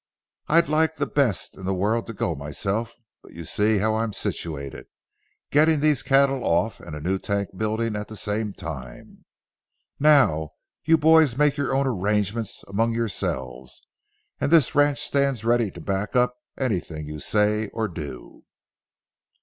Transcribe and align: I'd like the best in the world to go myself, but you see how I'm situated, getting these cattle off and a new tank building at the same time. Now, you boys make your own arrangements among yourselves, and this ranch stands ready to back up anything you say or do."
I'd 0.47 0.67
like 0.67 0.97
the 0.97 1.05
best 1.05 1.55
in 1.55 1.65
the 1.67 1.75
world 1.75 2.07
to 2.07 2.13
go 2.13 2.33
myself, 2.33 2.95
but 3.21 3.33
you 3.33 3.43
see 3.43 3.77
how 3.77 3.97
I'm 3.97 4.13
situated, 4.13 4.87
getting 5.51 5.79
these 5.79 6.01
cattle 6.01 6.43
off 6.43 6.79
and 6.79 6.95
a 6.95 6.99
new 6.99 7.19
tank 7.19 7.49
building 7.55 7.95
at 7.95 8.07
the 8.07 8.15
same 8.15 8.51
time. 8.51 9.25
Now, 9.99 10.53
you 10.83 10.97
boys 10.97 11.37
make 11.37 11.55
your 11.55 11.75
own 11.75 11.85
arrangements 11.85 12.63
among 12.67 12.93
yourselves, 12.95 13.83
and 14.39 14.51
this 14.51 14.73
ranch 14.73 14.99
stands 14.99 15.45
ready 15.45 15.69
to 15.69 15.79
back 15.79 16.15
up 16.15 16.33
anything 16.57 17.05
you 17.05 17.19
say 17.19 17.67
or 17.67 17.87
do." 17.87 18.41